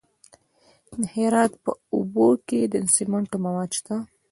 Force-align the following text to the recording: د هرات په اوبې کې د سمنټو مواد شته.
د 0.99 1.03
هرات 1.15 1.51
په 1.63 1.71
اوبې 1.93 2.29
کې 2.47 2.59
د 2.71 2.75
سمنټو 2.95 3.37
مواد 3.45 3.69
شته. 3.77 3.95